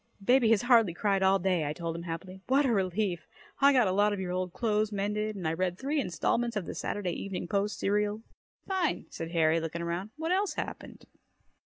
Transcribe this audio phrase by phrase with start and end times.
[0.23, 2.41] "Baby has hardly cried all day!" I told him happily.
[2.47, 3.27] "What a relief!
[3.59, 6.65] I got a lot of your old clothes mended and I read three installments of
[6.65, 8.23] the Saturday Evening Post serial."
[8.67, 10.09] "Fine!" said Harry, looking around.
[10.17, 11.05] "What else happened?"